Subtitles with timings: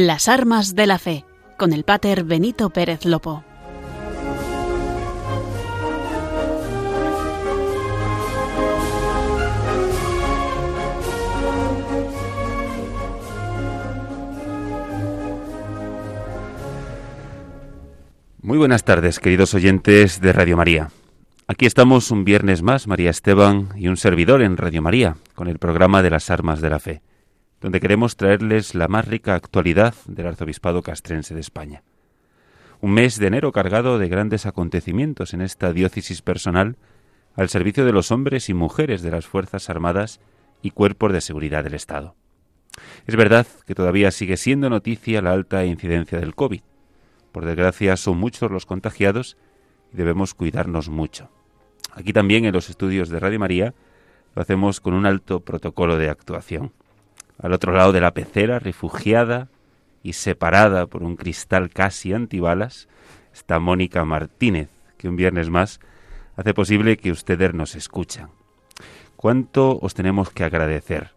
[0.00, 1.24] Las armas de la fe,
[1.56, 3.42] con el pater Benito Pérez Lopo.
[18.40, 20.90] Muy buenas tardes, queridos oyentes de Radio María.
[21.48, 25.58] Aquí estamos un viernes más, María Esteban y un servidor en Radio María, con el
[25.58, 27.02] programa de las armas de la fe
[27.60, 31.82] donde queremos traerles la más rica actualidad del arzobispado castrense de España.
[32.80, 36.76] Un mes de enero cargado de grandes acontecimientos en esta diócesis personal
[37.34, 40.20] al servicio de los hombres y mujeres de las Fuerzas Armadas
[40.62, 42.14] y cuerpos de seguridad del Estado.
[43.06, 46.60] Es verdad que todavía sigue siendo noticia la alta incidencia del COVID.
[47.32, 49.36] Por desgracia son muchos los contagiados
[49.92, 51.30] y debemos cuidarnos mucho.
[51.94, 53.74] Aquí también en los estudios de Radio María
[54.34, 56.72] lo hacemos con un alto protocolo de actuación.
[57.38, 59.48] Al otro lado de la pecera, refugiada
[60.02, 62.88] y separada por un cristal casi antibalas,
[63.32, 65.80] está Mónica Martínez, que un viernes más
[66.36, 68.30] hace posible que ustedes nos escuchan.
[69.16, 71.12] ¿Cuánto os tenemos que agradecer?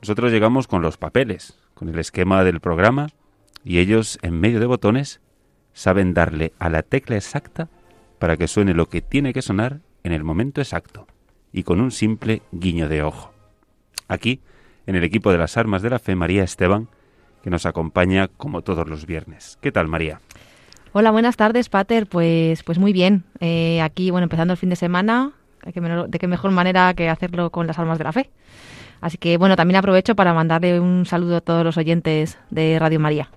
[0.00, 3.08] Nosotros llegamos con los papeles, con el esquema del programa,
[3.64, 5.20] y ellos, en medio de botones,
[5.72, 7.68] saben darle a la tecla exacta
[8.18, 11.06] para que suene lo que tiene que sonar en el momento exacto,
[11.52, 13.32] y con un simple guiño de ojo.
[14.08, 14.40] Aquí
[14.88, 16.88] en el equipo de las armas de la fe, María Esteban,
[17.42, 19.58] que nos acompaña como todos los viernes.
[19.60, 20.22] ¿Qué tal, María?
[20.92, 22.06] Hola, buenas tardes, Pater.
[22.06, 23.24] Pues, pues muy bien.
[23.38, 25.32] Eh, aquí, bueno, empezando el fin de semana,
[25.62, 28.30] de qué mejor manera que hacerlo con las armas de la fe.
[29.02, 32.98] Así que, bueno, también aprovecho para mandarle un saludo a todos los oyentes de Radio
[32.98, 33.28] María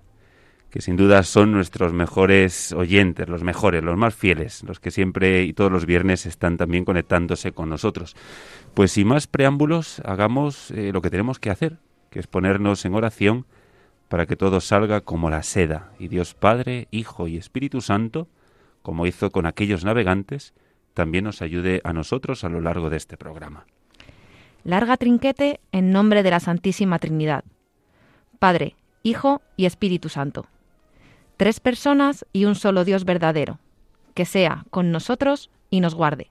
[0.71, 5.43] que sin duda son nuestros mejores oyentes, los mejores, los más fieles, los que siempre
[5.43, 8.15] y todos los viernes están también conectándose con nosotros.
[8.73, 12.95] Pues sin más preámbulos, hagamos eh, lo que tenemos que hacer, que es ponernos en
[12.95, 13.45] oración
[14.07, 18.29] para que todo salga como la seda, y Dios Padre, Hijo y Espíritu Santo,
[18.81, 20.53] como hizo con aquellos navegantes,
[20.93, 23.65] también nos ayude a nosotros a lo largo de este programa.
[24.63, 27.43] Larga trinquete en nombre de la Santísima Trinidad.
[28.39, 30.45] Padre, Hijo y Espíritu Santo
[31.41, 33.57] tres personas y un solo Dios verdadero,
[34.13, 36.29] que sea con nosotros y nos guarde,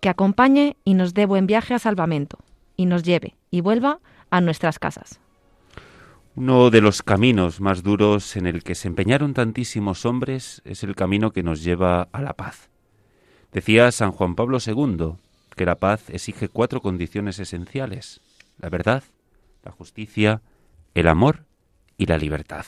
[0.00, 2.38] que acompañe y nos dé buen viaje a salvamento,
[2.74, 4.00] y nos lleve y vuelva
[4.30, 5.20] a nuestras casas.
[6.34, 10.96] Uno de los caminos más duros en el que se empeñaron tantísimos hombres es el
[10.96, 12.70] camino que nos lleva a la paz.
[13.52, 15.16] Decía San Juan Pablo II
[15.56, 18.22] que la paz exige cuatro condiciones esenciales,
[18.56, 19.02] la verdad,
[19.62, 20.40] la justicia,
[20.94, 21.44] el amor
[21.98, 22.64] y la libertad.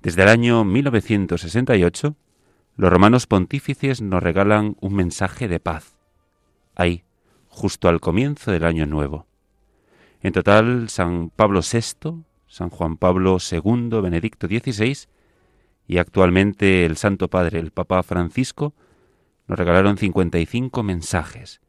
[0.00, 2.14] Desde el año 1968,
[2.76, 5.96] los romanos pontífices nos regalan un mensaje de paz.
[6.76, 7.02] Ahí,
[7.48, 9.26] justo al comienzo del año nuevo.
[10.22, 15.08] En total, San Pablo VI, San Juan Pablo II, Benedicto XVI
[15.88, 18.74] y actualmente el Santo Padre, el Papa Francisco,
[19.48, 21.60] nos regalaron 55 mensajes,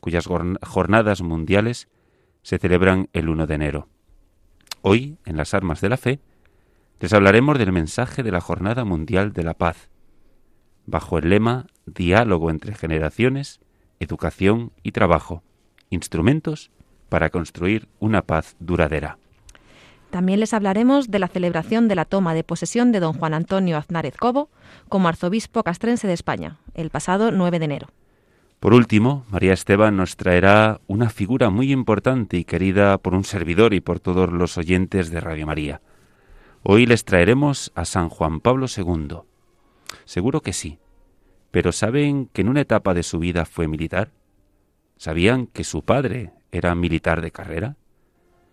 [0.00, 1.88] cuyas jornadas mundiales
[2.42, 3.88] se celebran el 1 de enero.
[4.80, 6.20] Hoy, en las armas de la fe,
[7.00, 9.90] les hablaremos del mensaje de la Jornada Mundial de la Paz,
[10.86, 13.60] bajo el lema Diálogo entre generaciones,
[14.00, 15.42] educación y trabajo,
[15.90, 16.70] instrumentos
[17.08, 19.18] para construir una paz duradera.
[20.10, 23.76] También les hablaremos de la celebración de la toma de posesión de don Juan Antonio
[23.76, 24.48] Aznárez Cobo
[24.88, 27.88] como arzobispo castrense de España, el pasado 9 de enero.
[28.60, 33.74] Por último, María Esteban nos traerá una figura muy importante y querida por un servidor
[33.74, 35.82] y por todos los oyentes de Radio María,
[36.66, 39.18] Hoy les traeremos a San Juan Pablo II.
[40.06, 40.78] Seguro que sí.
[41.50, 44.12] Pero ¿saben que en una etapa de su vida fue militar?
[44.96, 47.76] ¿Sabían que su padre era militar de carrera?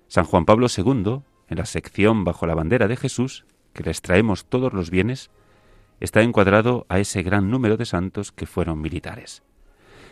[0.10, 4.44] San Juan Pablo II, en la sección Bajo la bandera de Jesús, que les traemos
[4.44, 5.32] todos los bienes,
[6.02, 9.42] está encuadrado a ese gran número de santos que fueron militares.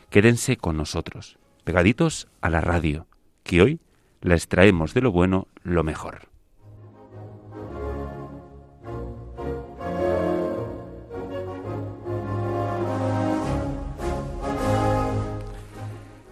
[0.09, 3.07] Quédense con nosotros, pegaditos a la radio,
[3.43, 3.81] que hoy
[4.21, 6.28] les traemos de lo bueno lo mejor.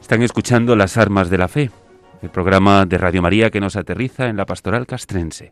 [0.08, 1.70] Están escuchando Las Armas de la Fe,
[2.22, 5.52] el programa de Radio María que nos aterriza en la pastoral castrense,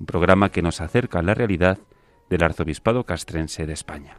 [0.00, 1.78] un programa que nos acerca a la realidad
[2.28, 4.18] del arzobispado castrense de España.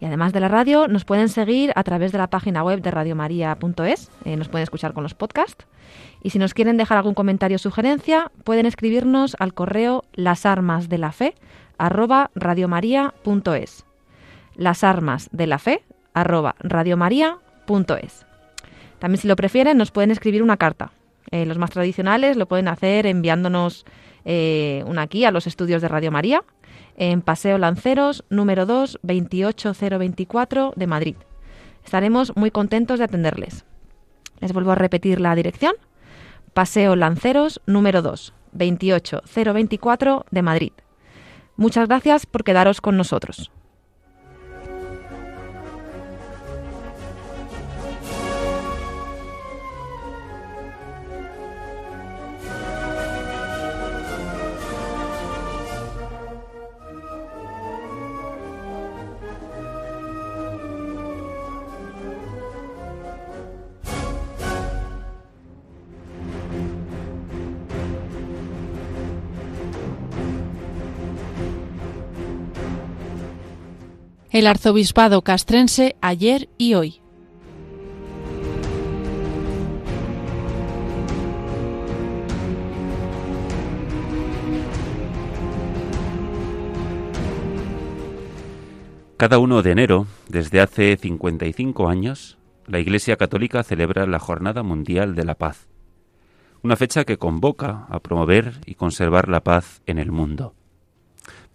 [0.00, 2.90] Y además de la radio, nos pueden seguir a través de la página web de
[2.90, 5.68] radiomaria.es, eh, nos pueden escuchar con los podcasts.
[6.20, 11.36] Y si nos quieren dejar algún comentario o sugerencia, pueden escribirnos al correo lasarmasdelafe
[11.78, 13.84] arroba radiomaria.es.
[14.56, 18.25] Las armas de la fe arroba radiomaria.es.
[18.98, 20.92] También si lo prefieren nos pueden escribir una carta.
[21.30, 23.84] Eh, los más tradicionales lo pueden hacer enviándonos
[24.24, 26.44] eh, una aquí a los estudios de Radio María
[26.96, 31.16] en Paseo Lanceros, número 2, 28024 de Madrid.
[31.84, 33.64] Estaremos muy contentos de atenderles.
[34.40, 35.74] Les vuelvo a repetir la dirección.
[36.54, 40.72] Paseo Lanceros, número 2, 28024 de Madrid.
[41.56, 43.50] Muchas gracias por quedaros con nosotros.
[74.38, 77.00] El arzobispado castrense ayer y hoy.
[89.16, 92.36] Cada 1 de enero, desde hace 55 años,
[92.66, 95.66] la Iglesia Católica celebra la Jornada Mundial de la Paz,
[96.62, 100.55] una fecha que convoca a promover y conservar la paz en el mundo.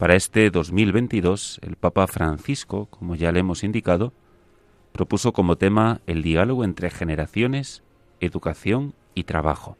[0.01, 4.13] Para este 2022, el Papa Francisco, como ya le hemos indicado,
[4.93, 7.83] propuso como tema el diálogo entre generaciones,
[8.19, 9.77] educación y trabajo,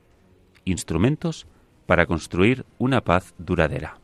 [0.63, 1.47] instrumentos
[1.88, 3.97] para construir una paz duradera.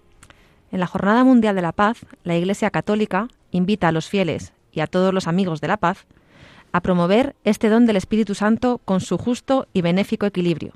[0.72, 4.80] En la Jornada Mundial de la Paz, la Iglesia Católica invita a los fieles y
[4.80, 6.08] a todos los amigos de la paz
[6.72, 10.74] a promover este don del Espíritu Santo con su justo y benéfico equilibrio,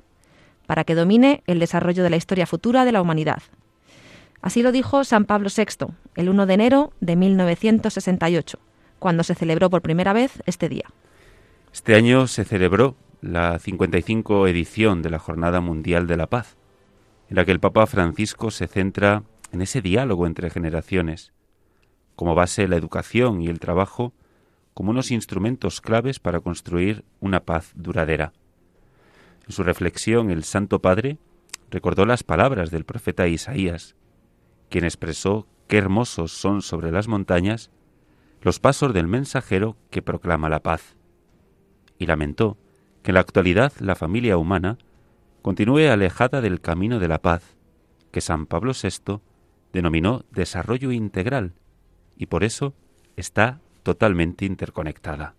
[0.68, 3.42] para que domine el desarrollo de la historia futura de la humanidad
[4.42, 8.58] Así lo dijo San Pablo VI el 1 de enero de 1968,
[8.98, 10.86] cuando se celebró por primera vez este día.
[11.72, 16.56] Este año se celebró la 55 edición de la Jornada Mundial de la Paz,
[17.30, 19.22] en la que el Papa Francisco se centra
[19.52, 21.32] en ese diálogo entre generaciones,
[22.16, 24.12] como base la educación y el trabajo
[24.74, 28.32] como unos instrumentos claves para construir una paz duradera.
[29.46, 31.18] En su reflexión, el Santo Padre
[31.70, 33.94] recordó las palabras del profeta Isaías,
[34.72, 37.70] quien expresó qué hermosos son sobre las montañas
[38.40, 40.96] los pasos del mensajero que proclama la paz,
[41.98, 42.56] y lamentó
[43.02, 44.78] que en la actualidad la familia humana
[45.42, 47.54] continúe alejada del camino de la paz,
[48.10, 49.20] que San Pablo VI
[49.74, 51.52] denominó desarrollo integral,
[52.16, 52.74] y por eso
[53.16, 55.34] está totalmente interconectada.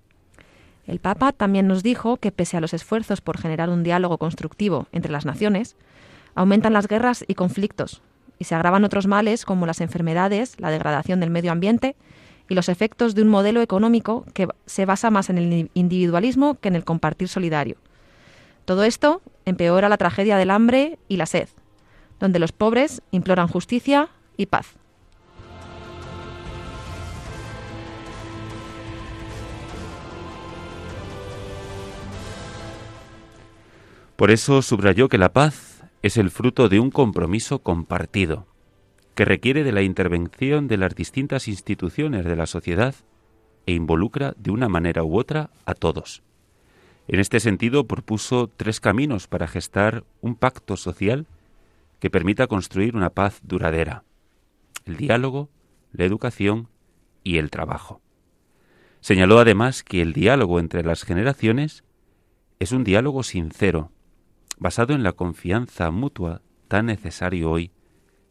[0.86, 4.86] El Papa también nos dijo que pese a los esfuerzos por generar un diálogo constructivo
[4.92, 5.76] entre las naciones,
[6.36, 8.04] aumentan las guerras y conflictos,
[8.44, 11.96] y se agravan otros males como las enfermedades, la degradación del medio ambiente
[12.50, 16.68] y los efectos de un modelo económico que se basa más en el individualismo que
[16.68, 17.78] en el compartir solidario.
[18.66, 21.48] Todo esto empeora la tragedia del hambre y la sed,
[22.20, 24.74] donde los pobres imploran justicia y paz.
[34.18, 35.73] Por eso subrayó que la paz
[36.04, 38.46] es el fruto de un compromiso compartido,
[39.16, 42.94] que requiere de la intervención de las distintas instituciones de la sociedad
[43.66, 46.22] e involucra de una manera u otra a todos.
[47.08, 51.26] En este sentido, propuso tres caminos para gestar un pacto social
[52.02, 54.04] que permita construir una paz duradera.
[54.84, 55.50] El diálogo,
[55.94, 56.68] la educación
[57.24, 58.02] y el trabajo.
[59.00, 61.86] Señaló además que el diálogo entre las generaciones
[62.60, 63.93] es un diálogo sincero,
[64.64, 67.74] basado en la confianza mutua tan necesario hoy,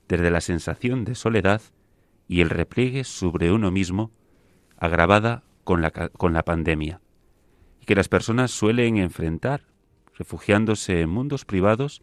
[0.08, 1.60] desde la sensación de soledad
[2.26, 4.10] y el repliegue sobre uno mismo,
[4.78, 7.02] agravada con la, con la pandemia,
[7.82, 9.66] y que las personas suelen enfrentar,
[10.16, 12.00] refugiándose en mundos privados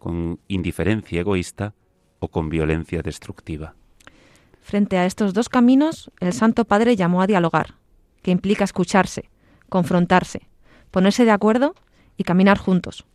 [0.00, 1.76] con indiferencia egoísta
[2.18, 3.76] o con violencia destructiva.
[4.60, 7.76] Frente a estos dos caminos, el Santo Padre llamó a dialogar,
[8.22, 9.30] que implica escucharse,
[9.68, 10.48] confrontarse,
[10.90, 11.76] ponerse de acuerdo
[12.16, 13.06] y caminar juntos,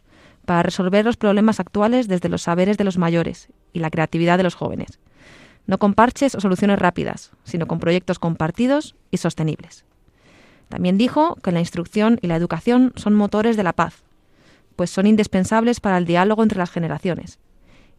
[0.48, 4.46] para resolver los problemas actuales desde los saberes de los mayores y la creatividad de
[4.46, 4.98] los jóvenes.
[5.66, 9.84] No con parches o soluciones rápidas, sino con proyectos compartidos y sostenibles.
[10.70, 14.04] También dijo que la instrucción y la educación son motores de la paz,
[14.78, 17.40] pues son indispensables para el diálogo entre las generaciones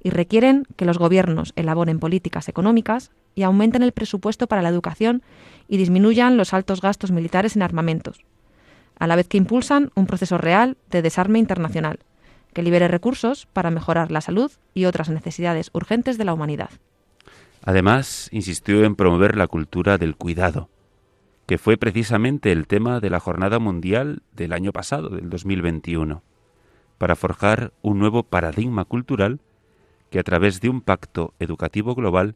[0.02, 5.22] y requieren que los gobiernos elaboren políticas económicas y aumenten el presupuesto para la educación
[5.68, 8.24] y disminuyan los altos gastos militares en armamentos,
[8.98, 11.98] a la vez que impulsan un proceso real de desarme internacional
[12.58, 16.70] que libere recursos para mejorar la salud y otras necesidades urgentes de la humanidad.
[17.62, 20.68] Además, insistió en promover la cultura del cuidado,
[21.46, 26.24] que fue precisamente el tema de la Jornada Mundial del año pasado, del 2021.
[26.98, 29.40] para forjar un nuevo paradigma cultural
[30.10, 32.34] que a través de un pacto educativo global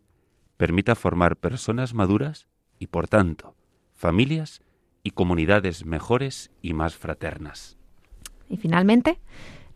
[0.56, 2.46] permita formar personas maduras
[2.78, 3.56] y, por tanto,
[3.92, 4.62] familias
[5.02, 7.76] y comunidades mejores y más fraternas.
[8.48, 9.18] Y finalmente,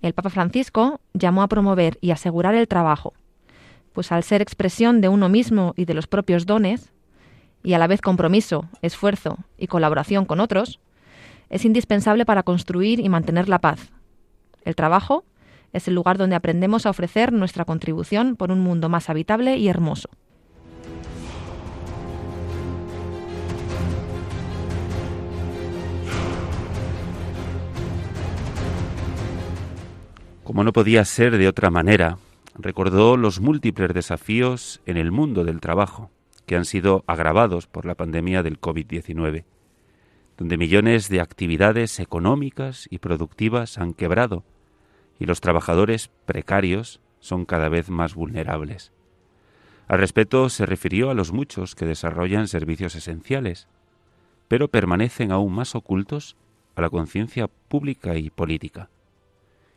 [0.06, 3.12] el Papa Francisco llamó a promover y asegurar el trabajo,
[3.92, 6.92] pues al ser expresión de uno mismo y de los propios dones,
[7.62, 10.80] y a la vez compromiso, esfuerzo y colaboración con otros,
[11.50, 13.90] es indispensable para construir y mantener la paz.
[14.64, 15.25] El trabajo
[15.72, 19.68] es el lugar donde aprendemos a ofrecer nuestra contribución por un mundo más habitable y
[19.68, 20.08] hermoso.
[30.46, 32.18] Como no podía ser de otra manera,
[32.56, 36.12] recordó los múltiples desafíos en el mundo del trabajo
[36.46, 39.42] que han sido agravados por la pandemia del COVID-19,
[40.36, 44.44] donde millones de actividades económicas y productivas han quebrado
[45.18, 48.92] y los trabajadores precarios son cada vez más vulnerables.
[49.88, 53.66] Al respecto se refirió a los muchos que desarrollan servicios esenciales,
[54.46, 56.36] pero permanecen aún más ocultos
[56.76, 58.90] a la conciencia pública y política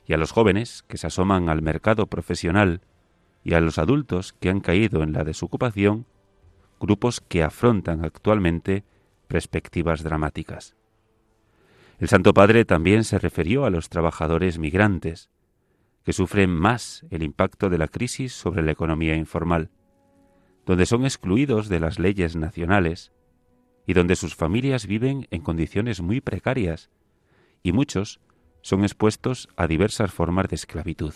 [0.09, 2.81] y a los jóvenes que se asoman al mercado profesional
[3.43, 6.07] y a los adultos que han caído en la desocupación,
[6.81, 8.83] grupos que afrontan actualmente
[9.27, 10.75] perspectivas dramáticas.
[11.99, 15.29] El Santo Padre también se refirió a los trabajadores migrantes,
[16.03, 19.69] que sufren más el impacto de la crisis sobre la economía informal,
[20.65, 23.11] donde son excluidos de las leyes nacionales
[23.85, 26.89] y donde sus familias viven en condiciones muy precarias
[27.61, 28.19] y muchos
[28.61, 31.13] son expuestos a diversas formas de esclavitud.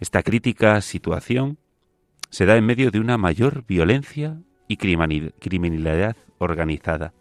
[0.00, 1.58] Esta crítica situación
[2.30, 7.12] se da en medio de una mayor violencia y criminalidad organizada,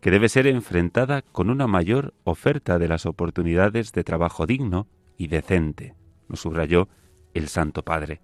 [0.00, 4.86] que debe ser enfrentada con una mayor oferta de las oportunidades de trabajo digno
[5.16, 5.94] y decente,
[6.28, 6.88] lo subrayó
[7.34, 8.20] el Santo Padre.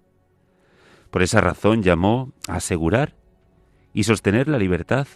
[1.09, 3.15] Por esa razón llamó a asegurar
[3.93, 5.07] y sostener la libertad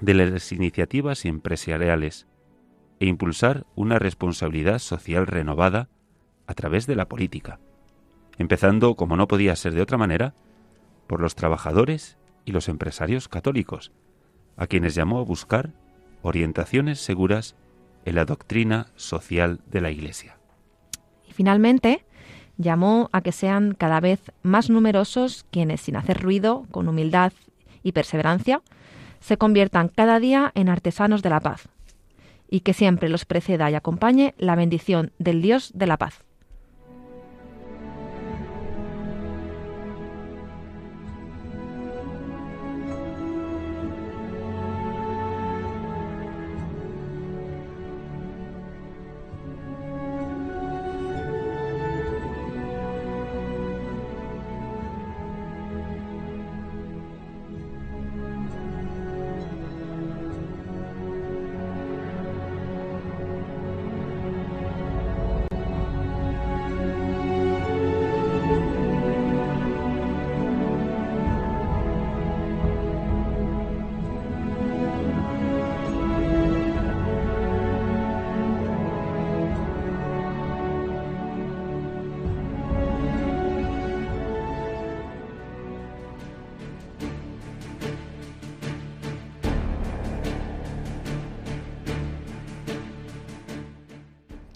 [0.00, 2.26] de las iniciativas empresariales,
[3.00, 5.88] e impulsar una responsabilidad social renovada
[6.46, 7.58] a través de la política,
[8.38, 10.34] empezando, como no podía ser de otra manera,
[11.06, 13.92] por los trabajadores y los empresarios católicos,
[14.56, 15.72] a quienes llamó a buscar
[16.22, 17.56] orientaciones seguras
[18.04, 20.38] en la doctrina social de la Iglesia.
[21.28, 22.04] Y finalmente,
[22.56, 27.32] llamó a que sean cada vez más numerosos quienes, sin hacer ruido, con humildad
[27.82, 28.62] y perseverancia,
[29.20, 31.68] se conviertan cada día en artesanos de la paz,
[32.50, 36.25] y que siempre los preceda y acompañe la bendición del Dios de la paz.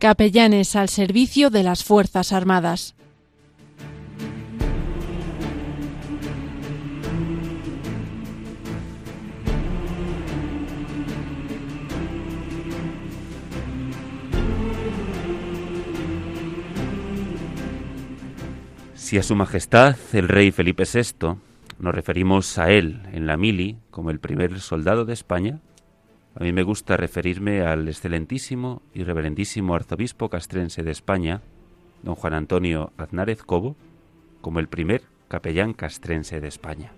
[0.01, 2.95] Capellanes al servicio de las Fuerzas Armadas.
[18.95, 21.37] Si a Su Majestad el Rey Felipe VI
[21.79, 25.61] nos referimos a él en la mili como el primer soldado de España,
[26.35, 31.43] a mí me gusta referirme al excelentísimo y reverendísimo arzobispo castrense de España,
[32.03, 33.77] don Juan Antonio Aznárez Cobo,
[34.41, 36.93] como el primer capellán castrense de España.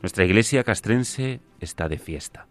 [0.00, 2.46] Nuestra iglesia castrense está de fiesta.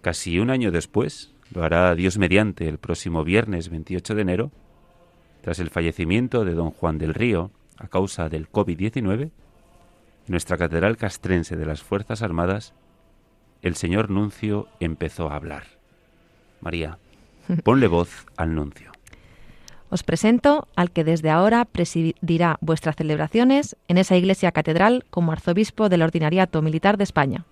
[0.00, 4.50] Casi un año después, lo hará Dios mediante el próximo viernes 28 de enero,
[5.42, 9.30] tras el fallecimiento de don Juan del Río a causa del COVID-19,
[10.26, 12.74] nuestra catedral castrense de las Fuerzas Armadas
[13.62, 15.64] el señor Nuncio empezó a hablar.
[16.60, 16.98] María,
[17.64, 18.92] ponle voz al Nuncio.
[19.90, 25.88] Os presento al que desde ahora presidirá vuestras celebraciones en esa iglesia catedral como arzobispo
[25.88, 27.46] del Ordinariato Militar de España,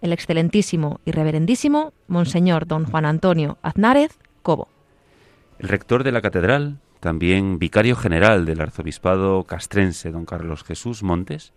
[0.00, 4.68] el excelentísimo y reverendísimo Monseñor don Juan Antonio Aznárez Cobo.
[5.58, 11.52] El rector de la catedral, también vicario general del arzobispado castrense, don Carlos Jesús Montes,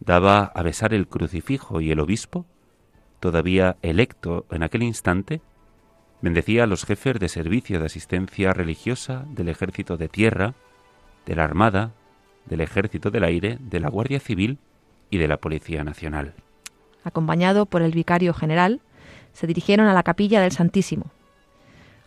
[0.00, 2.46] daba a besar el crucifijo y el obispo,
[3.20, 5.40] todavía electo en aquel instante,
[6.20, 10.54] bendecía a los jefes de servicio de asistencia religiosa del ejército de tierra,
[11.26, 11.92] de la armada,
[12.46, 14.58] del ejército del aire, de la Guardia Civil
[15.10, 16.34] y de la Policía Nacional.
[17.04, 18.80] Acompañado por el vicario general,
[19.32, 21.12] se dirigieron a la capilla del Santísimo.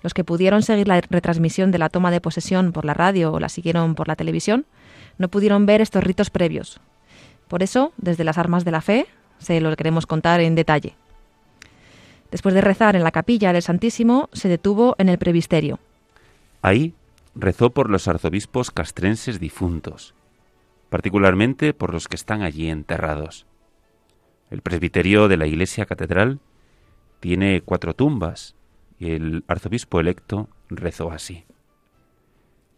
[0.04, 3.40] Los que pudieron seguir la retransmisión de la toma de posesión por la radio o
[3.40, 4.66] la siguieron por la televisión,
[5.18, 6.82] no pudieron ver estos ritos previos.
[7.48, 9.06] Por eso, desde las armas de la fe,
[9.42, 10.96] se lo queremos contar en detalle.
[12.30, 15.80] Después de rezar en la capilla del Santísimo, se detuvo en el previsterio.
[16.62, 16.94] Ahí
[17.36, 20.14] rezó por los arzobispos castrenses difuntos,
[20.90, 23.46] particularmente por los que están allí enterrados.
[24.50, 26.40] El presbiterio de la iglesia catedral
[27.20, 28.56] tiene cuatro tumbas
[29.00, 31.46] y el arzobispo electo rezó así.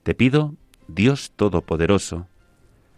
[0.03, 0.55] Te pido,
[0.87, 2.27] Dios Todopoderoso,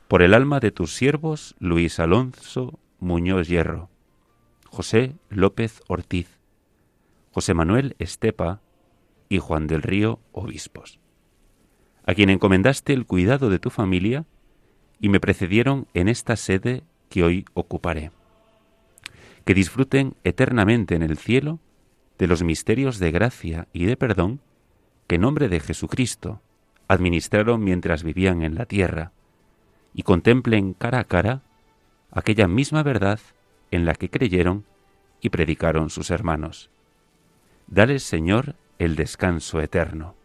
[0.07, 3.89] por el alma de tus siervos Luis Alonso Muñoz Hierro,
[4.67, 6.39] José López Ortiz,
[7.31, 8.61] José Manuel Estepa
[9.29, 10.99] y Juan del Río Obispos,
[12.05, 14.25] a quien encomendaste el cuidado de tu familia
[14.99, 18.11] y me precedieron en esta sede que hoy ocuparé.
[19.43, 21.59] Que disfruten eternamente en el cielo
[22.17, 24.41] de los misterios de gracia y de perdón
[25.07, 26.41] que en nombre de Jesucristo
[26.87, 29.11] administraron mientras vivían en la tierra,
[29.93, 31.41] y contemplen cara a cara
[32.15, 33.19] aquella misma verdad
[33.71, 34.65] en la que creyeron
[35.21, 36.69] y predicaron sus hermanos.
[37.67, 40.15] Dale, Señor, el descanso eterno.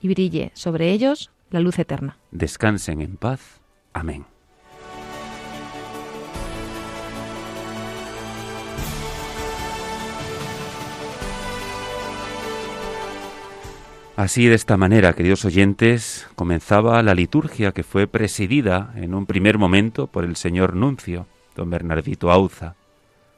[0.00, 2.16] Y brille sobre ellos la luz eterna.
[2.30, 3.60] Descansen en paz.
[3.92, 4.26] Amén.
[14.16, 19.58] Así, de esta manera, queridos oyentes, comenzaba la liturgia que fue presidida en un primer
[19.58, 22.76] momento por el señor nuncio, don Bernardito Auza.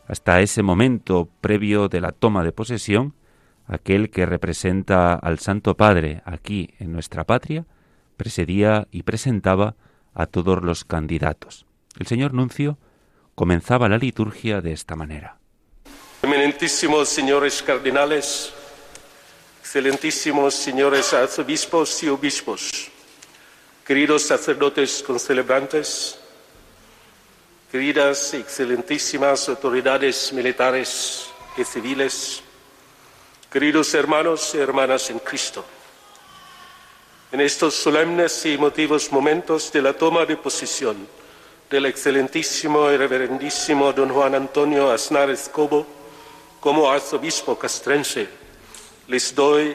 [0.06, 3.14] Hasta ese momento previo de la toma de posesión,
[3.66, 7.66] aquel que representa al Santo Padre aquí en nuestra patria,
[8.16, 9.74] presidía y presentaba
[10.14, 11.66] a todos los candidatos.
[11.98, 12.78] El señor nuncio
[13.34, 15.38] comenzaba la liturgia de esta manera.
[16.22, 18.54] Eminentísimos señores cardinales,
[19.68, 22.88] excelentísimos señores arzobispos y obispos,
[23.86, 26.18] queridos sacerdotes concelebrantes,
[27.70, 32.40] queridas y excelentísimas autoridades militares y civiles,
[33.52, 35.62] queridos hermanos y hermanas en Cristo.
[37.30, 40.96] En estos solemnes y emotivos momentos de la toma de posesión
[41.68, 45.86] del excelentísimo y reverendísimo don Juan Antonio Aznar Cobo
[46.58, 48.47] como arzobispo castrense,
[49.08, 49.74] les doy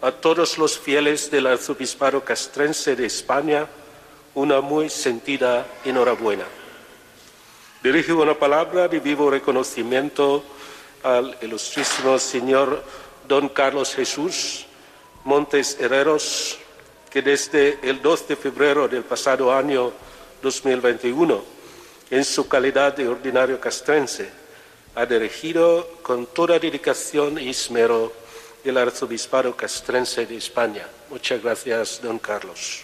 [0.00, 3.66] a todos los fieles del arzobispado castrense de España
[4.34, 6.44] una muy sentida enhorabuena.
[7.82, 10.44] Dirijo una palabra de vivo reconocimiento
[11.02, 12.84] al ilustrísimo señor
[13.26, 14.66] don Carlos Jesús
[15.24, 16.58] Montes Herreros,
[17.10, 19.92] que desde el 2 de febrero del pasado año
[20.40, 21.42] 2021,
[22.10, 24.30] en su calidad de ordinario castrense,
[24.94, 28.12] ha dirigido con toda dedicación y esmero
[28.68, 30.86] del Arzobispado Castrense de España.
[31.08, 32.82] Muchas gracias, don Carlos.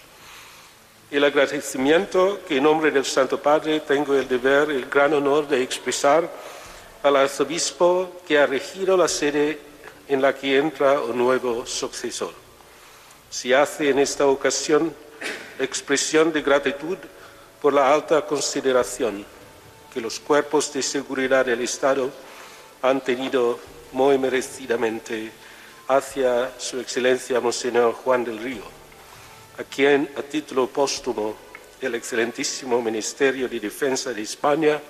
[1.11, 5.61] El agradecimiento que en nombre del Santo Padre tengo el deber, el gran honor de
[5.61, 6.27] expresar
[7.03, 9.59] al arzobispo que ha regido la sede
[10.07, 12.33] en la que entra un nuevo sucesor.
[13.29, 14.91] Se hace en esta ocasión
[15.59, 16.97] expresión de gratitud
[17.61, 19.23] por la alta consideración
[19.93, 22.09] que los cuerpos de seguridad del Estado
[22.81, 23.59] han tenido
[23.91, 25.44] muy merecidamente
[25.87, 28.63] hacia Su Excelencia Monseñor Juan del Río,
[29.57, 31.35] a quien a título póstumo
[31.81, 34.81] el excelentísimo Ministerio de Defensa de España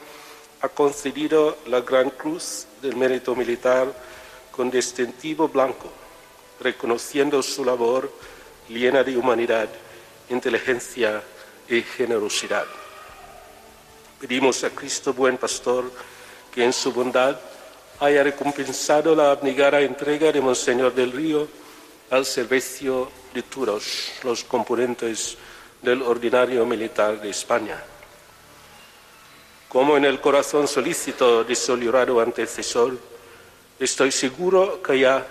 [0.62, 3.94] ha concedido la Gran Cruz del Mérito Militar
[4.52, 5.92] con distintivo blanco,
[6.60, 8.12] reconociendo su labor
[8.70, 9.68] llena de humanidad,
[10.30, 11.22] inteligencia
[11.68, 12.66] y generosidad.
[14.20, 15.92] Pedimos a Cristo, buen pastor,
[16.54, 17.38] que en su bondad
[18.00, 21.48] haya recompensado la abnegada entrega de Monseñor del Río
[22.10, 25.38] al servicio de todos los componentes
[25.82, 27.82] del ordinario militar de España.
[29.70, 32.98] Como en el corazón solícito de su llorado antecesor,
[33.80, 35.26] estoy seguro que ya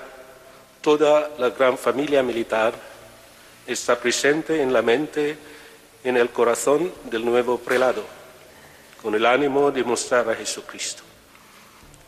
[0.81, 2.74] toda la gran familia militar
[3.66, 5.37] está presente en la mente,
[6.03, 8.05] en el corazón del nuevo prelado,
[9.03, 11.13] con el ánimo de mostrar a Jesucristo.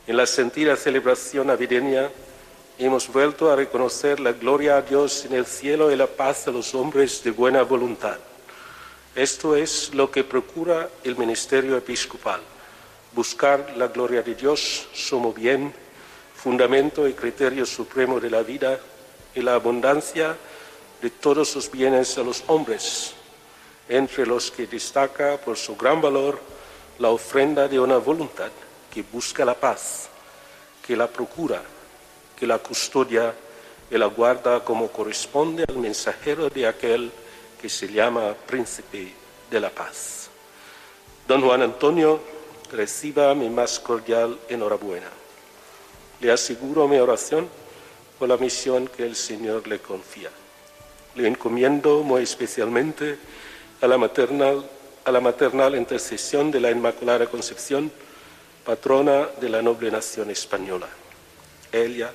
[0.06, 2.10] En la sentida celebración navideña
[2.78, 6.52] hemos vuelto a reconocer la gloria a Dios en el cielo y la paz a
[6.52, 8.16] los hombres de buena voluntad.
[9.16, 12.40] Esto es lo que procura el ministerio episcopal,
[13.14, 15.74] buscar la gloria de Dios, sumo bien,
[16.36, 18.78] fundamento y criterio supremo de la vida
[19.34, 20.36] y la abundancia
[21.02, 23.12] de todos sus bienes a los hombres,
[23.88, 26.38] entre los que destaca por su gran valor
[27.00, 28.52] la ofrenda de una voluntad
[28.96, 30.08] que busca la paz,
[30.86, 31.60] que la procura,
[32.34, 33.34] que la custodia
[33.90, 37.12] y la guarda como corresponde al mensajero de aquel
[37.60, 39.12] que se llama príncipe
[39.50, 40.30] de la paz.
[41.28, 42.22] Don Juan Antonio,
[42.72, 45.10] reciba mi más cordial enhorabuena.
[46.18, 47.50] Le aseguro mi oración
[48.18, 50.30] por la misión que el Señor le confía.
[51.16, 53.18] Le encomiendo muy especialmente
[53.82, 54.64] a la maternal,
[55.04, 57.92] a la maternal intercesión de la Inmaculada Concepción,
[58.66, 60.88] patrona de la noble nación española.
[61.70, 62.10] Ella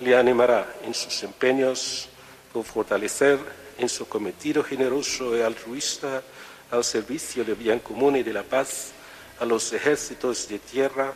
[0.00, 2.08] le animará en sus empeños
[2.50, 3.38] por fortalecer
[3.76, 6.22] en su cometido generoso y altruista
[6.70, 8.92] al servicio del bien común y de la paz
[9.38, 11.12] a los ejércitos de tierra,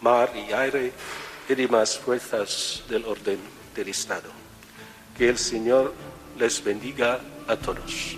[0.00, 0.92] mar y aire
[1.48, 3.38] y demás fuerzas del orden
[3.72, 4.30] del Estado.
[5.16, 5.94] Que el Señor
[6.36, 8.16] les bendiga a todos.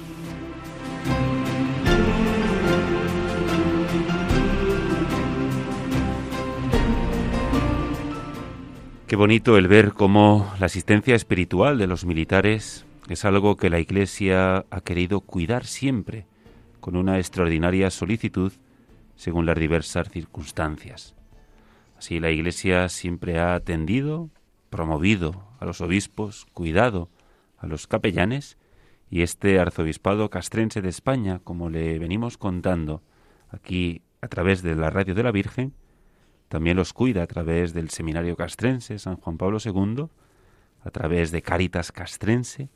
[9.09, 13.81] Qué bonito el ver cómo la asistencia espiritual de los militares es algo que la
[13.81, 16.27] Iglesia ha querido cuidar siempre,
[16.81, 18.53] con una extraordinaria solicitud
[19.17, 21.15] según las diversas circunstancias.
[21.97, 24.29] Así la Iglesia siempre ha atendido,
[24.69, 27.09] promovido a los obispos, cuidado
[27.57, 28.59] a los capellanes,
[29.09, 33.01] y este arzobispado castrense de España, como le venimos contando
[33.49, 35.73] aquí a través de la radio de la Virgen,
[36.49, 40.07] también los cuida a través del Seminario Castrense San Juan Pablo II,
[40.83, 42.71] a través de Caritas Castrense,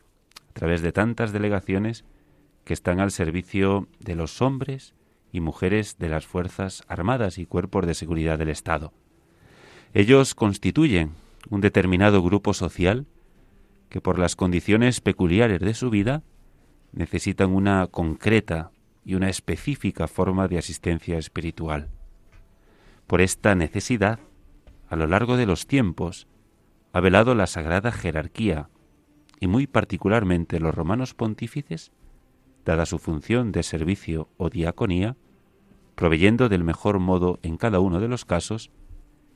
[0.51, 2.05] a través de tantas delegaciones
[2.65, 4.95] que están al servicio de los hombres
[5.33, 8.93] y mujeres de las Fuerzas Armadas y Cuerpos de Seguridad del Estado.
[9.95, 11.13] Ellos constituyen
[11.49, 13.07] un determinado grupo social
[13.89, 16.23] que por las condiciones peculiares de su vida
[16.93, 18.71] necesitan una concreta
[19.05, 21.91] y una específica forma de asistencia espiritual.
[23.13, 24.21] Por esta necesidad,
[24.89, 26.29] a lo largo de los tiempos,
[26.95, 28.71] ha velado la sagrada jerarquía,
[29.39, 31.93] y muy particularmente los romanos pontífices,
[32.65, 35.19] dada su función de servicio o diaconía,
[35.95, 38.71] proveyendo del mejor modo en cada uno de los casos,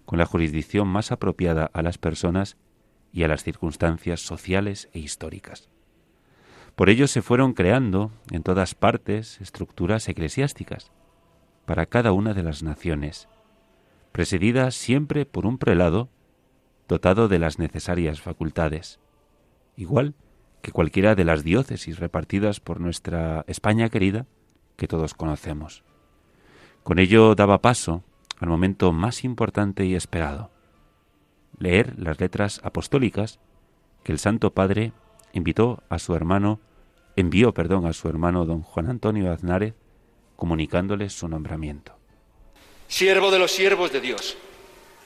[0.06, 2.56] con la jurisdicción más apropiada a las personas
[3.12, 5.68] y a las circunstancias sociales e históricas.
[6.76, 10.92] Por ello se fueron creando en todas partes estructuras eclesiásticas
[11.66, 13.28] para cada una de las naciones,
[14.16, 16.08] presidida siempre por un prelado
[16.88, 18.98] dotado de las necesarias facultades,
[19.76, 20.14] igual
[20.62, 24.24] que cualquiera de las diócesis repartidas por nuestra España querida
[24.76, 25.84] que todos conocemos.
[26.82, 28.04] Con ello daba paso
[28.40, 30.50] al momento más importante y esperado,
[31.58, 33.38] leer las letras apostólicas
[34.02, 34.94] que el Santo Padre
[35.34, 36.58] invitó a su hermano,
[37.16, 39.74] envió, perdón, a su hermano don Juan Antonio Aznárez,
[40.36, 41.96] comunicándole su nombramiento
[42.88, 44.36] siervo de los siervos de Dios,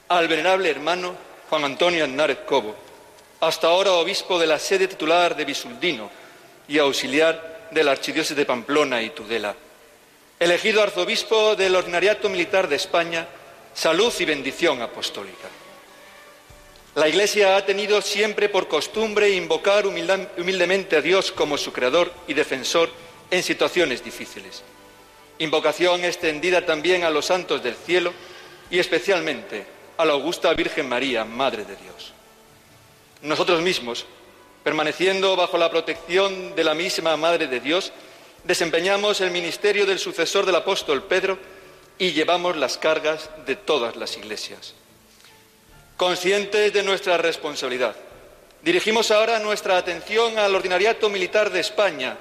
[0.07, 1.15] al venerable hermano
[1.49, 2.75] Juan Antonio Aznárez Cobo,
[3.39, 6.09] hasta ahora obispo de la sede titular de Bisuldino
[6.67, 9.55] y auxiliar de la archidiócesis de Pamplona y Tudela,
[10.39, 13.27] elegido arzobispo del Ordinariato Militar de España,
[13.73, 15.47] salud y bendición apostólica.
[16.95, 22.33] La Iglesia ha tenido siempre por costumbre invocar humildemente a Dios como su creador y
[22.33, 22.89] defensor
[23.31, 24.61] en situaciones difíciles
[25.41, 28.13] invocación extendida también a los santos del cielo
[28.69, 29.65] y especialmente
[29.97, 32.13] a la augusta Virgen María, Madre de Dios.
[33.23, 34.05] Nosotros mismos,
[34.63, 37.91] permaneciendo bajo la protección de la misma Madre de Dios,
[38.43, 41.37] desempeñamos el ministerio del sucesor del apóstol Pedro
[41.97, 44.75] y llevamos las cargas de todas las iglesias.
[45.97, 47.95] Conscientes de nuestra responsabilidad,
[48.61, 52.17] dirigimos ahora nuestra atención al ordinariato militar de España,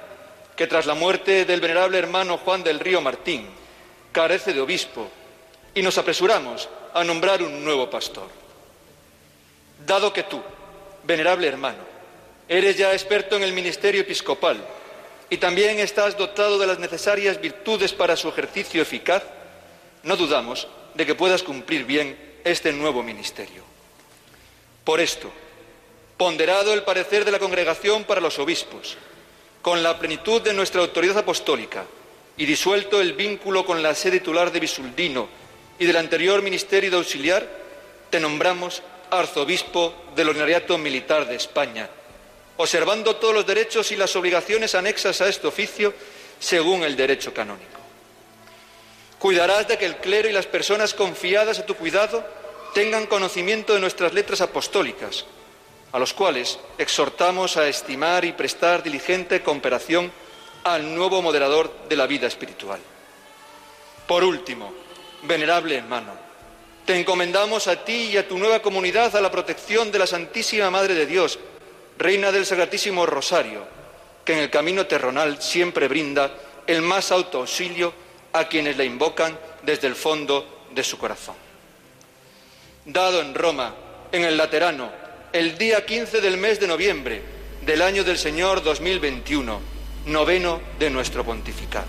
[0.61, 3.46] que tras la muerte del venerable hermano Juan del Río Martín
[4.12, 5.09] carece de obispo
[5.75, 8.29] y nos apresuramos a nombrar un nuevo pastor.
[9.87, 10.38] Dado que tú,
[11.05, 11.79] venerable hermano,
[12.46, 14.62] eres ya experto en el ministerio episcopal
[15.31, 19.23] y también estás dotado de las necesarias virtudes para su ejercicio eficaz,
[20.03, 23.62] no dudamos de que puedas cumplir bien este nuevo ministerio.
[24.85, 25.31] Por esto,
[26.18, 28.99] ponderado el parecer de la Congregación para los Obispos,
[29.62, 31.85] con la plenitud de nuestra autoridad apostólica
[32.37, 35.29] y disuelto el vínculo con la sede titular de Bisuldino
[35.79, 37.46] y del anterior ministerio de auxiliar,
[38.09, 41.88] te nombramos arzobispo del Ordinariato Militar de España,
[42.57, 45.92] observando todos los derechos y las obligaciones anexas a este oficio
[46.38, 47.79] según el derecho canónico.
[49.18, 52.25] Cuidarás de que el clero y las personas confiadas a tu cuidado
[52.73, 55.27] tengan conocimiento de nuestras letras apostólicas,
[55.92, 60.11] a los cuales exhortamos a estimar y prestar diligente cooperación
[60.64, 62.79] al nuevo moderador de la vida espiritual.
[64.07, 64.72] Por último,
[65.22, 66.12] venerable hermano,
[66.85, 70.70] te encomendamos a ti y a tu nueva comunidad a la protección de la Santísima
[70.70, 71.38] Madre de Dios,
[71.98, 73.64] Reina del Sagratísimo Rosario,
[74.24, 76.33] que en el camino terrenal siempre brinda
[76.66, 77.92] el más alto auxilio
[78.33, 81.35] a quienes la invocan desde el fondo de su corazón.
[82.85, 83.74] Dado en Roma,
[84.12, 84.90] en el Laterano,
[85.33, 87.23] el día 15 del mes de noviembre
[87.64, 89.61] del año del Señor 2021,
[90.07, 91.87] noveno de nuestro pontificado.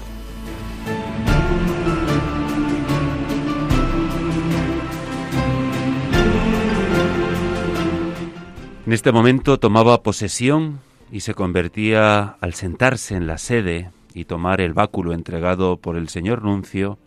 [8.85, 14.61] En este momento tomaba posesión y se convertía, al sentarse en la sede y tomar
[14.61, 16.99] el báculo entregado por el señor nuncio,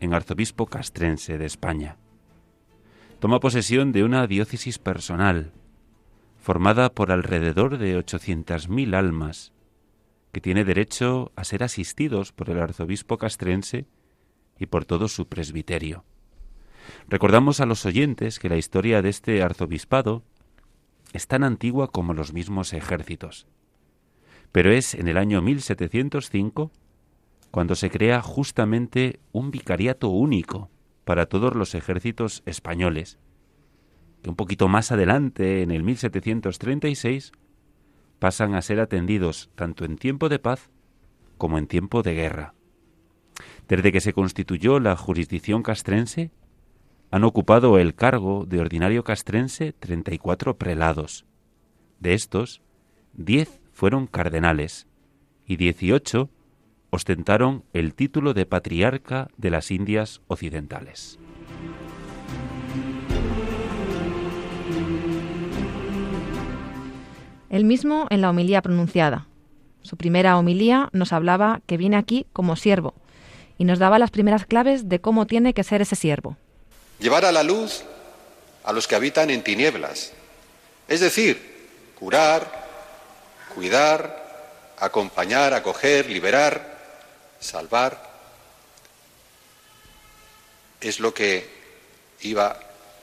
[0.00, 1.96] en arzobispo castrense de España.
[3.20, 5.52] Toma posesión de una diócesis personal,
[6.48, 9.52] formada por alrededor de 800.000 almas,
[10.32, 13.84] que tiene derecho a ser asistidos por el arzobispo castrense
[14.58, 16.06] y por todo su presbiterio.
[17.06, 20.22] Recordamos a los oyentes que la historia de este arzobispado
[21.12, 23.46] es tan antigua como los mismos ejércitos.
[24.50, 26.72] Pero es en el año 1705
[27.50, 30.70] cuando se crea justamente un vicariato único
[31.04, 33.18] para todos los ejércitos españoles,
[34.22, 37.32] que un poquito más adelante, en el 1736,
[38.18, 40.70] pasan a ser atendidos tanto en tiempo de paz
[41.36, 42.54] como en tiempo de guerra.
[43.68, 46.30] Desde que se constituyó la jurisdicción castrense,
[47.10, 51.24] han ocupado el cargo de ordinario castrense 34 prelados.
[52.00, 52.60] De estos,
[53.14, 54.86] 10 fueron cardenales
[55.46, 56.30] y 18
[56.90, 61.18] ostentaron el título de patriarca de las Indias Occidentales.
[67.50, 69.26] El mismo en la homilía pronunciada.
[69.82, 72.94] Su primera homilía nos hablaba que viene aquí como siervo
[73.56, 76.36] y nos daba las primeras claves de cómo tiene que ser ese siervo
[76.98, 77.82] llevar a la luz
[78.64, 80.12] a los que habitan en tinieblas,
[80.88, 82.68] es decir, curar,
[83.54, 86.76] cuidar, acompañar, acoger, liberar,
[87.40, 88.08] salvar.
[90.80, 91.48] Es lo que
[92.20, 92.58] iba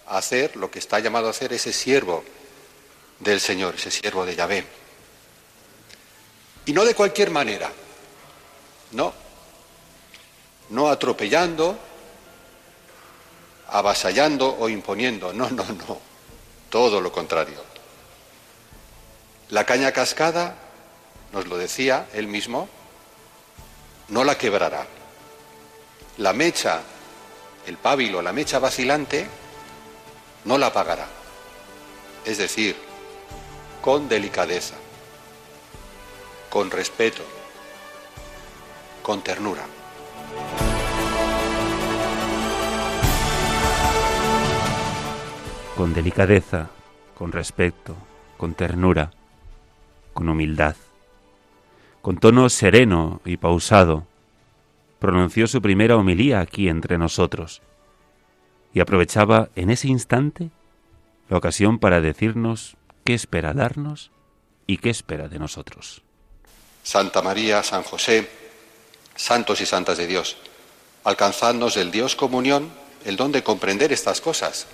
[0.08, 2.23] a hacer, lo que está llamado a hacer ese siervo
[3.19, 4.65] del Señor, ese siervo de Yahvé.
[6.65, 7.71] Y no de cualquier manera,
[8.91, 9.13] no,
[10.69, 11.78] no atropellando,
[13.69, 15.34] avasallando o imponiendo.
[15.34, 15.99] No, no, no.
[16.69, 17.63] Todo lo contrario.
[19.49, 20.56] La caña cascada,
[21.32, 22.67] nos lo decía él mismo,
[24.10, 24.88] no la quebrará.
[26.17, 26.82] La mecha,
[27.65, 29.28] el pábilo, la mecha vacilante,
[30.45, 31.08] no la apagará.
[32.25, 32.75] Es decir,
[33.86, 34.74] con delicadeza,
[36.50, 37.21] con respeto,
[39.04, 39.62] con ternura.
[45.78, 46.71] con delicadeza,
[47.13, 47.95] con respeto,
[48.38, 49.12] con ternura,
[50.15, 50.76] con humildad.
[52.02, 54.08] Con tono sereno y pausado,
[54.98, 57.62] pronunció su primera homilía aquí entre nosotros
[58.74, 60.50] y aprovechaba en ese instante
[61.30, 64.12] la ocasión para decirnos qué espera darnos
[64.68, 66.02] y qué espera de nosotros.
[66.84, 68.28] Santa María, San José,
[69.15, 70.38] santos y santas de Dios,
[71.04, 72.74] alcanzadnos del Dios comunión
[73.06, 74.65] el don de comprender estas cosas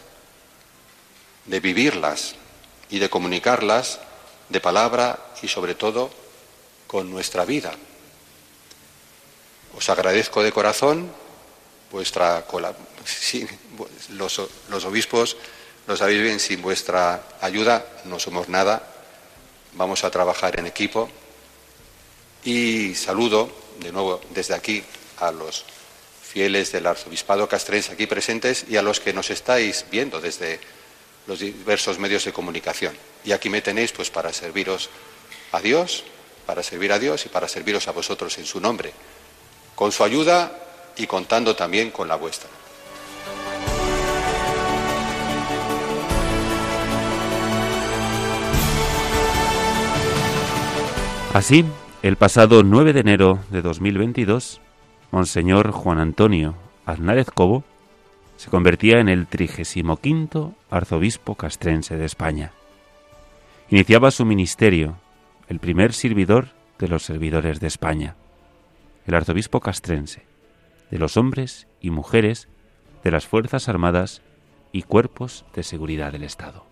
[1.45, 2.35] de vivirlas
[2.89, 3.99] y de comunicarlas
[4.47, 6.09] de palabra y sobre todo
[6.87, 7.73] con nuestra vida.
[9.75, 11.11] Os agradezco de corazón
[11.91, 12.45] vuestra
[14.09, 15.35] los, los obispos
[15.87, 18.87] lo sabéis bien, sin vuestra ayuda no somos nada.
[19.73, 21.09] Vamos a trabajar en equipo.
[22.43, 24.83] Y saludo de nuevo desde aquí
[25.17, 25.65] a los
[26.23, 30.59] fieles del arzobispado castrense aquí presentes y a los que nos estáis viendo desde
[31.27, 32.95] los diversos medios de comunicación.
[33.23, 34.89] Y aquí me tenéis pues para serviros
[35.51, 36.03] a Dios,
[36.45, 38.93] para servir a Dios y para serviros a vosotros en su nombre,
[39.75, 40.57] con su ayuda
[40.95, 42.49] y contando también con la vuestra.
[51.33, 51.63] Así,
[52.03, 54.59] el pasado 9 de enero de 2022,
[55.11, 57.63] Monseñor Juan Antonio Aznárez Cobo
[58.35, 62.51] se convertía en el 35 arzobispo castrense de España.
[63.69, 64.97] Iniciaba su ministerio,
[65.47, 68.15] el primer servidor de los servidores de España,
[69.07, 70.23] el arzobispo castrense,
[70.89, 72.49] de los hombres y mujeres
[73.05, 74.21] de las Fuerzas Armadas
[74.73, 76.70] y cuerpos de seguridad del Estado.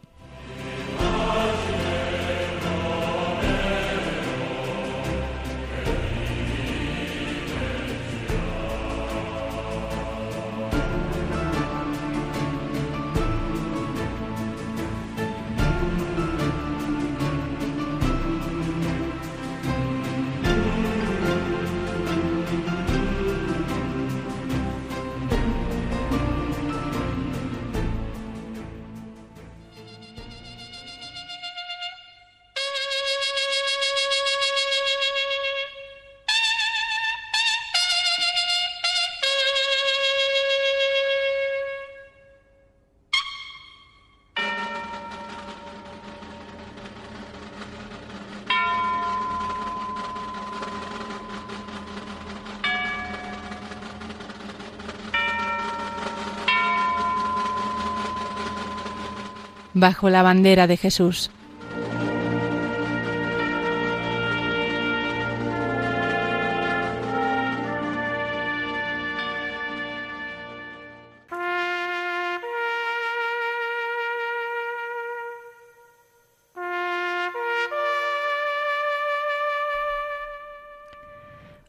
[59.80, 61.32] Bajo la bandera de Jesús.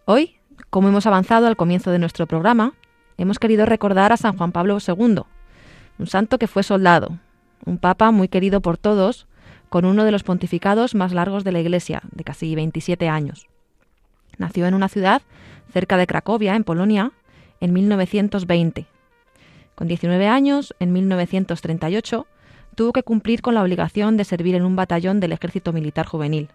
[0.05, 0.35] Hoy,
[0.71, 2.73] como hemos avanzado al comienzo de nuestro programa,
[3.17, 5.23] hemos querido recordar a San Juan Pablo II,
[5.99, 7.19] un santo que fue soldado,
[7.65, 9.27] un papa muy querido por todos,
[9.69, 13.47] con uno de los pontificados más largos de la Iglesia, de casi 27 años.
[14.39, 15.23] Nació en una ciudad
[15.73, 17.13] cerca de Cracovia, en Polonia,
[17.61, 18.87] en 1920.
[19.75, 22.27] Con 19 años, en 1938,
[22.75, 26.49] tuvo que cumplir con la obligación de servir en un batallón del ejército militar juvenil.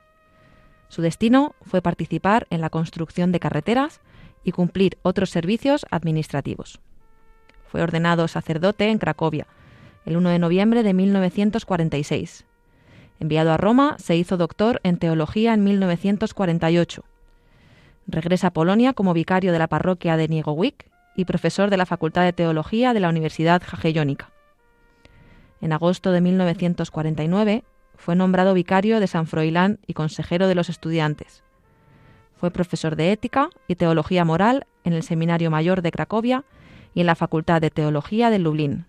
[0.90, 4.02] Su destino fue participar en la construcción de carreteras
[4.44, 6.80] y cumplir otros servicios administrativos.
[7.68, 9.48] Fue ordenado sacerdote en Cracovia,
[10.06, 12.46] el 1 de noviembre de 1946.
[13.20, 17.04] Enviado a Roma, se hizo doctor en teología en 1948.
[18.08, 22.24] Regresa a Polonia como vicario de la parroquia de Niegowick y profesor de la Facultad
[22.24, 24.32] de Teología de la Universidad Jagellónica.
[25.62, 27.64] En agosto de 1949
[27.96, 31.44] fue nombrado vicario de San Froilán y consejero de los estudiantes.
[32.36, 36.44] Fue profesor de ética y teología moral en el Seminario Mayor de Cracovia
[36.94, 38.86] y en la Facultad de Teología de Lublin.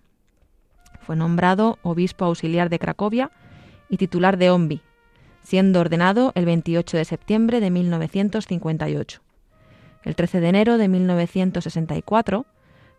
[1.07, 3.31] Fue nombrado obispo auxiliar de Cracovia
[3.87, 4.81] y titular de Ombi,
[5.41, 9.21] siendo ordenado el 28 de septiembre de 1958.
[10.03, 12.45] El 13 de enero de 1964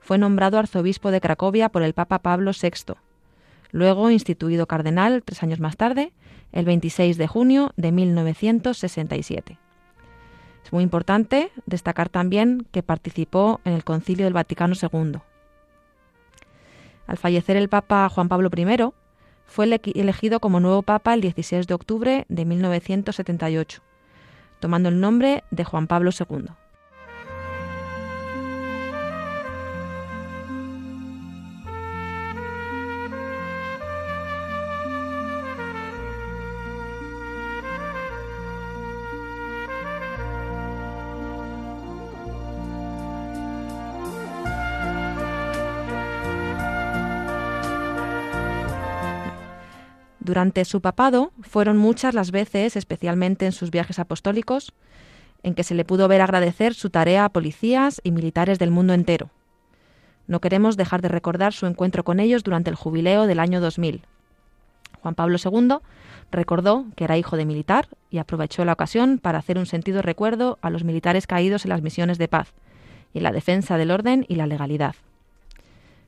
[0.00, 2.94] fue nombrado arzobispo de Cracovia por el Papa Pablo VI,
[3.72, 6.14] luego instituido cardenal tres años más tarde,
[6.50, 9.58] el 26 de junio de 1967.
[10.64, 15.20] Es muy importante destacar también que participó en el Concilio del Vaticano II.
[17.08, 18.92] Al fallecer el Papa Juan Pablo I,
[19.46, 23.82] fue elegido como nuevo Papa el 16 de octubre de 1978,
[24.60, 26.50] tomando el nombre de Juan Pablo II.
[50.38, 54.72] Durante su papado fueron muchas las veces, especialmente en sus viajes apostólicos,
[55.42, 58.92] en que se le pudo ver agradecer su tarea a policías y militares del mundo
[58.92, 59.30] entero.
[60.28, 64.02] No queremos dejar de recordar su encuentro con ellos durante el jubileo del año 2000.
[65.02, 65.78] Juan Pablo II
[66.30, 70.60] recordó que era hijo de militar y aprovechó la ocasión para hacer un sentido recuerdo
[70.62, 72.54] a los militares caídos en las misiones de paz
[73.12, 74.94] y en la defensa del orden y la legalidad.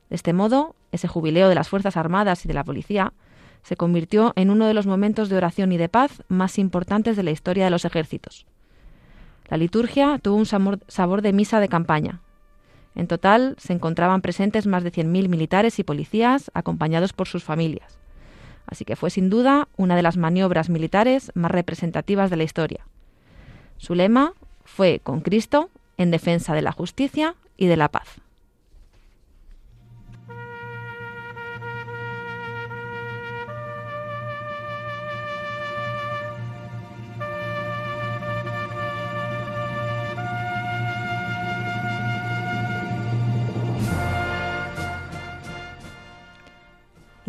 [0.08, 3.12] De este modo, ese jubileo de las Fuerzas Armadas y de la Policía
[3.62, 7.22] se convirtió en uno de los momentos de oración y de paz más importantes de
[7.22, 8.46] la historia de los ejércitos.
[9.48, 12.20] La liturgia tuvo un sabor de misa de campaña.
[12.94, 17.98] En total se encontraban presentes más de 100.000 militares y policías acompañados por sus familias.
[18.66, 22.86] Así que fue sin duda una de las maniobras militares más representativas de la historia.
[23.76, 24.34] Su lema
[24.64, 28.20] fue con Cristo en defensa de la justicia y de la paz.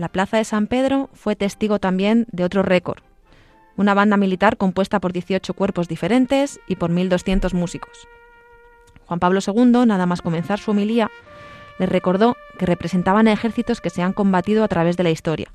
[0.01, 3.03] La Plaza de San Pedro fue testigo también de otro récord,
[3.77, 8.07] una banda militar compuesta por 18 cuerpos diferentes y por 1.200 músicos.
[9.05, 11.11] Juan Pablo II, nada más comenzar su homilía,
[11.77, 15.51] les recordó que representaban ejércitos que se han combatido a través de la historia.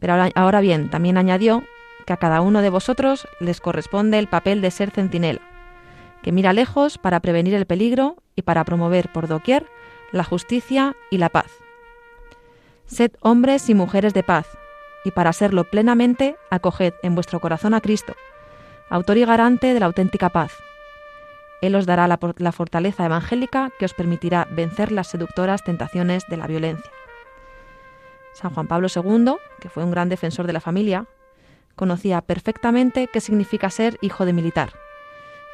[0.00, 1.62] Pero ahora, bien, también añadió
[2.06, 5.42] que a cada uno de vosotros les corresponde el papel de ser centinela,
[6.22, 9.66] que mira lejos para prevenir el peligro y para promover por doquier
[10.10, 11.67] la justicia y la paz.
[12.88, 14.48] Sed hombres y mujeres de paz,
[15.04, 18.14] y para serlo plenamente, acoged en vuestro corazón a Cristo,
[18.88, 20.52] autor y garante de la auténtica paz.
[21.60, 26.38] Él os dará la, la fortaleza evangélica que os permitirá vencer las seductoras tentaciones de
[26.38, 26.90] la violencia.
[28.32, 31.04] San Juan Pablo II, que fue un gran defensor de la familia,
[31.76, 34.72] conocía perfectamente qué significa ser hijo de militar,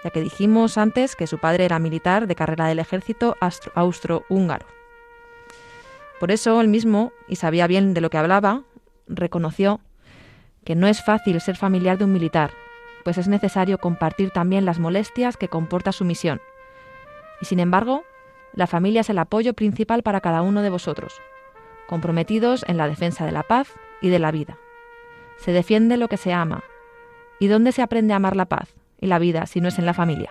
[0.05, 3.37] ya que dijimos antes que su padre era militar de carrera del ejército
[3.75, 4.67] austro-húngaro.
[6.21, 8.63] Por eso él mismo, y sabía bien de lo que hablaba,
[9.07, 9.81] reconoció
[10.65, 12.51] que no es fácil ser familiar de un militar,
[13.05, 16.41] pues es necesario compartir también las molestias que comporta su misión.
[17.41, 18.05] Y sin embargo,
[18.55, 21.21] la familia es el apoyo principal para cada uno de vosotros,
[21.87, 24.59] comprometidos en la defensa de la paz y de la vida.
[25.37, 26.65] Se defiende lo que se ama.
[27.39, 29.87] ¿Y dónde se aprende a amar la paz y la vida si no es en
[29.87, 30.31] la familia?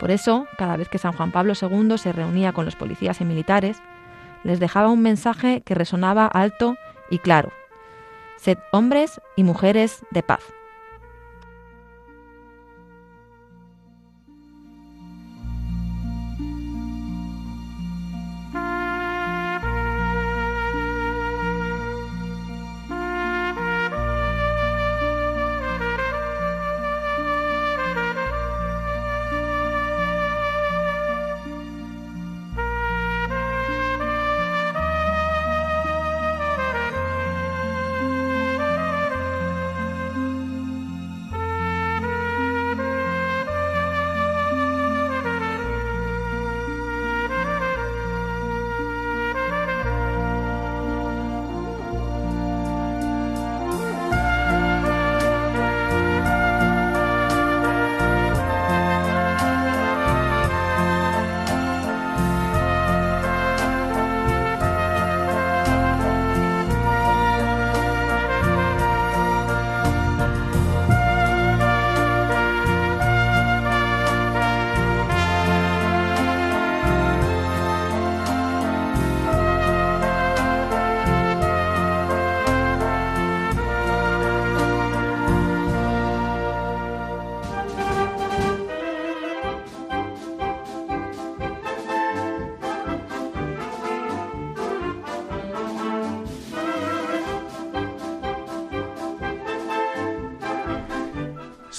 [0.00, 3.24] Por eso, cada vez que San Juan Pablo II se reunía con los policías y
[3.24, 3.80] militares,
[4.44, 6.76] les dejaba un mensaje que resonaba alto
[7.10, 7.50] y claro.
[8.38, 10.42] Sed hombres y mujeres de paz.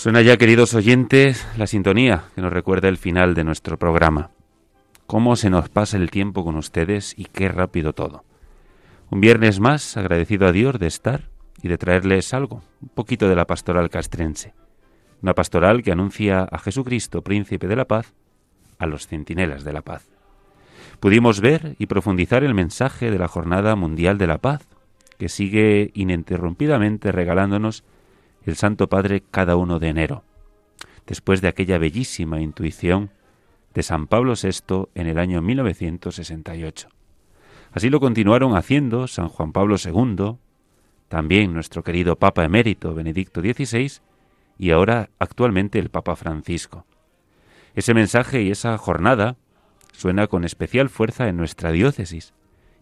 [0.04, 4.32] Suena ya, queridos oyentes, la sintonía que nos recuerda el final de nuestro programa.
[5.08, 8.26] Cómo se nos pasa el tiempo con ustedes y qué rápido todo.
[9.10, 11.30] Un viernes más agradecido a Dios de estar
[11.62, 14.54] y de traerles algo, un poquito de la pastoral castrense.
[15.22, 18.14] Una pastoral que anuncia a Jesucristo, príncipe de la paz,
[18.80, 20.10] a los centinelas de la paz.
[21.00, 24.68] Pudimos ver y profundizar el mensaje de la Jornada Mundial de la Paz,
[25.18, 27.86] que sigue ininterrumpidamente regalándonos
[28.46, 30.24] el Santo Padre cada uno de enero,
[31.06, 33.12] después de aquella bellísima intuición
[33.74, 36.90] de San Pablo VI en el año 1968.
[37.72, 40.38] Así lo continuaron haciendo San Juan Pablo II,
[41.08, 44.02] también nuestro querido Papa emérito Benedicto XVI
[44.58, 46.86] y ahora actualmente el Papa Francisco.
[47.76, 49.38] Ese mensaje y esa jornada
[49.94, 52.34] suena con especial fuerza en nuestra diócesis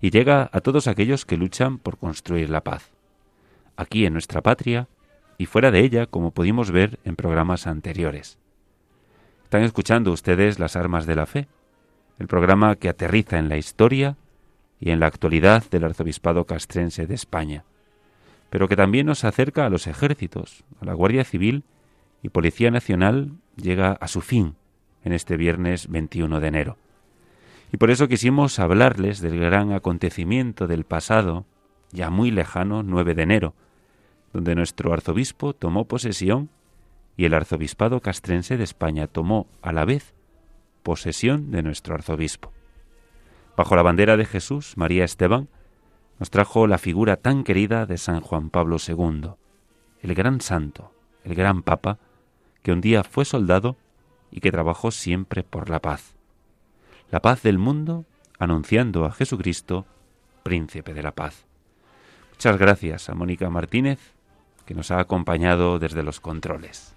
[0.01, 2.91] y llega a todos aquellos que luchan por construir la paz.
[3.77, 4.87] Aquí en nuestra patria,
[5.41, 8.37] y fuera de ella, como pudimos ver en programas anteriores.
[9.43, 11.47] Están escuchando ustedes Las Armas de la Fe,
[12.19, 14.17] el programa que aterriza en la historia
[14.79, 17.63] y en la actualidad del arzobispado castrense de España,
[18.51, 21.63] pero que también nos acerca a los ejércitos, a la Guardia Civil
[22.21, 24.53] y Policía Nacional llega a su fin
[25.03, 26.77] en este viernes 21 de enero.
[27.73, 31.47] Y por eso quisimos hablarles del gran acontecimiento del pasado,
[31.91, 33.55] ya muy lejano, 9 de enero,
[34.33, 36.49] donde nuestro arzobispo tomó posesión
[37.17, 40.13] y el arzobispado castrense de España tomó a la vez
[40.83, 42.51] posesión de nuestro arzobispo.
[43.55, 45.49] Bajo la bandera de Jesús, María Esteban
[46.19, 49.31] nos trajo la figura tan querida de San Juan Pablo II,
[50.01, 51.99] el gran santo, el gran papa,
[52.63, 53.75] que un día fue soldado
[54.31, 56.15] y que trabajó siempre por la paz.
[57.09, 58.05] La paz del mundo,
[58.39, 59.85] anunciando a Jesucristo
[60.43, 61.45] príncipe de la paz.
[62.31, 63.99] Muchas gracias a Mónica Martínez,
[64.71, 66.95] que nos ha acompañado desde los controles.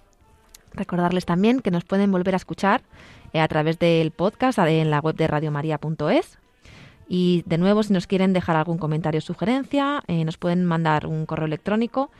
[0.71, 2.83] Recordarles también que nos pueden volver a escuchar
[3.33, 6.39] eh, a través del podcast en la web de radiomaria.es.
[7.09, 11.05] Y de nuevo, si nos quieren dejar algún comentario o sugerencia, eh, nos pueden mandar
[11.05, 12.11] un correo electrónico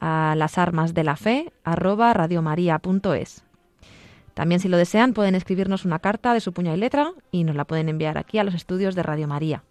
[0.00, 1.52] a las armas de la fe
[4.32, 7.56] También si lo desean pueden escribirnos una carta de su puño y letra y nos
[7.56, 9.64] la pueden enviar aquí a los estudios de Radio María.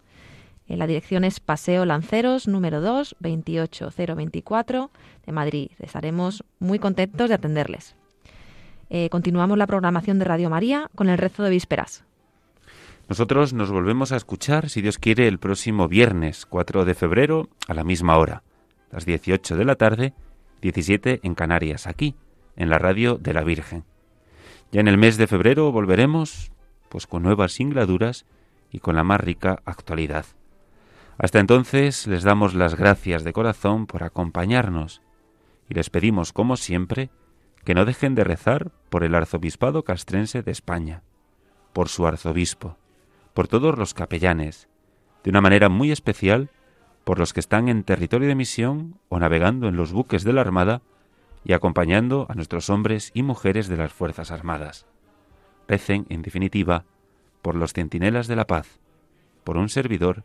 [0.66, 4.90] La dirección es Paseo Lanceros, número 2, 28024
[5.26, 5.70] de Madrid.
[5.78, 7.96] Estaremos muy contentos de atenderles.
[8.88, 12.04] Eh, continuamos la programación de Radio María con el rezo de vísperas.
[13.08, 17.74] Nosotros nos volvemos a escuchar, si Dios quiere, el próximo viernes 4 de febrero a
[17.74, 18.42] la misma hora,
[18.90, 20.14] las 18 de la tarde,
[20.62, 22.14] 17 en Canarias, aquí,
[22.56, 23.84] en la radio de la Virgen.
[24.72, 26.50] Ya en el mes de febrero volveremos,
[26.88, 28.24] pues con nuevas singladuras
[28.70, 30.24] y con la más rica actualidad.
[31.18, 35.00] Hasta entonces les damos las gracias de corazón por acompañarnos
[35.68, 37.10] y les pedimos, como siempre,
[37.64, 41.02] que no dejen de rezar por el arzobispado castrense de España,
[41.72, 42.76] por su arzobispo,
[43.32, 44.68] por todos los capellanes,
[45.22, 46.50] de una manera muy especial
[47.04, 50.40] por los que están en territorio de misión o navegando en los buques de la
[50.40, 50.82] Armada
[51.44, 54.86] y acompañando a nuestros hombres y mujeres de las Fuerzas Armadas.
[55.68, 56.84] Recen, en definitiva,
[57.42, 58.80] por los centinelas de la paz,
[59.44, 60.24] por un servidor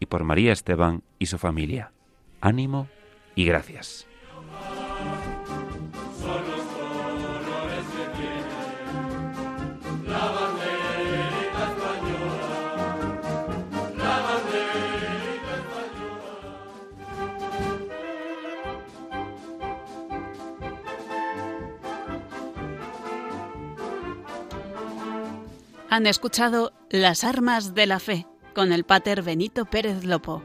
[0.00, 1.92] y por María Esteban y su familia.
[2.40, 2.88] Ánimo
[3.34, 4.06] y gracias.
[25.90, 28.26] Han escuchado Las Armas de la Fe
[28.58, 30.42] con el Pater Benito Pérez Lopo.